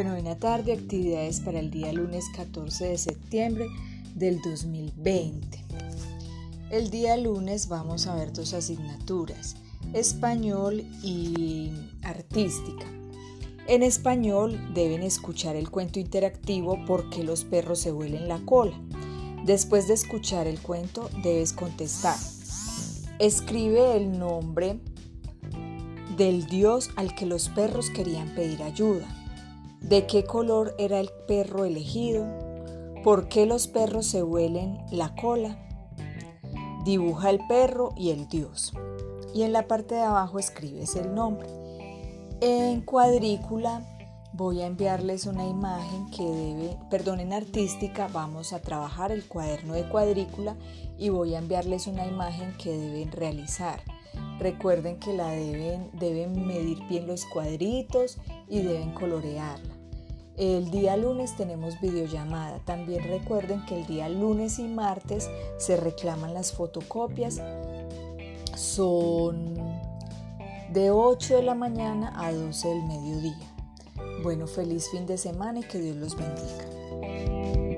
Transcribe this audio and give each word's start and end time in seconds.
Bueno, 0.00 0.14
buena 0.14 0.38
tarde, 0.38 0.72
actividades 0.72 1.40
para 1.40 1.58
el 1.58 1.70
día 1.70 1.92
lunes 1.92 2.24
14 2.34 2.86
de 2.86 2.96
septiembre 2.96 3.66
del 4.14 4.40
2020. 4.40 5.62
El 6.70 6.88
día 6.88 7.18
lunes 7.18 7.68
vamos 7.68 8.06
a 8.06 8.14
ver 8.14 8.32
dos 8.32 8.54
asignaturas, 8.54 9.56
español 9.92 10.86
y 11.02 11.70
artística. 12.02 12.86
En 13.66 13.82
español 13.82 14.72
deben 14.72 15.02
escuchar 15.02 15.54
el 15.54 15.68
cuento 15.70 16.00
interactivo 16.00 16.82
¿Por 16.86 17.10
qué 17.10 17.22
los 17.22 17.44
perros 17.44 17.80
se 17.80 17.92
huelen 17.92 18.26
la 18.26 18.38
cola? 18.38 18.80
Después 19.44 19.86
de 19.86 19.92
escuchar 19.92 20.46
el 20.46 20.60
cuento 20.60 21.10
debes 21.22 21.52
contestar. 21.52 22.16
Escribe 23.18 23.98
el 23.98 24.18
nombre 24.18 24.80
del 26.16 26.46
dios 26.46 26.88
al 26.96 27.14
que 27.14 27.26
los 27.26 27.50
perros 27.50 27.90
querían 27.90 28.34
pedir 28.34 28.62
ayuda 28.62 29.19
¿De 29.80 30.06
qué 30.06 30.24
color 30.24 30.74
era 30.78 31.00
el 31.00 31.10
perro 31.26 31.64
elegido? 31.64 32.26
¿Por 33.02 33.28
qué 33.28 33.46
los 33.46 33.66
perros 33.66 34.06
se 34.06 34.22
huelen 34.22 34.78
la 34.92 35.14
cola? 35.16 35.58
Dibuja 36.84 37.30
el 37.30 37.40
perro 37.48 37.94
y 37.96 38.10
el 38.10 38.28
dios. 38.28 38.72
Y 39.34 39.42
en 39.42 39.52
la 39.52 39.66
parte 39.66 39.94
de 39.94 40.02
abajo 40.02 40.38
escribes 40.38 40.94
el 40.96 41.14
nombre. 41.14 41.48
En 42.42 42.82
cuadrícula 42.82 43.82
voy 44.34 44.60
a 44.60 44.66
enviarles 44.66 45.26
una 45.26 45.46
imagen 45.46 46.10
que 46.10 46.24
debe, 46.24 46.76
perdón, 46.90 47.18
en 47.20 47.32
artística 47.32 48.06
vamos 48.12 48.52
a 48.52 48.60
trabajar 48.60 49.10
el 49.12 49.26
cuaderno 49.26 49.74
de 49.74 49.88
cuadrícula 49.88 50.56
y 50.98 51.08
voy 51.08 51.34
a 51.34 51.38
enviarles 51.38 51.86
una 51.86 52.06
imagen 52.06 52.54
que 52.58 52.70
deben 52.70 53.10
realizar. 53.12 53.80
Recuerden 54.38 54.98
que 54.98 55.12
la 55.12 55.30
deben, 55.30 55.90
deben 55.92 56.46
medir 56.46 56.82
bien 56.88 57.06
los 57.06 57.24
cuadritos 57.26 58.18
y 58.48 58.62
deben 58.62 58.92
colorearla. 58.92 59.79
El 60.40 60.70
día 60.70 60.96
lunes 60.96 61.36
tenemos 61.36 61.78
videollamada. 61.82 62.60
También 62.60 63.04
recuerden 63.04 63.62
que 63.66 63.78
el 63.78 63.86
día 63.86 64.08
lunes 64.08 64.58
y 64.58 64.62
martes 64.62 65.28
se 65.58 65.76
reclaman 65.76 66.32
las 66.32 66.52
fotocopias. 66.52 67.42
Son 68.56 69.54
de 70.72 70.90
8 70.90 71.36
de 71.36 71.42
la 71.42 71.54
mañana 71.54 72.14
a 72.16 72.32
12 72.32 72.68
del 72.68 72.82
mediodía. 72.84 73.36
Bueno, 74.22 74.46
feliz 74.46 74.88
fin 74.90 75.04
de 75.04 75.18
semana 75.18 75.60
y 75.60 75.62
que 75.62 75.78
Dios 75.78 75.96
los 75.96 76.16
bendiga. 76.16 77.69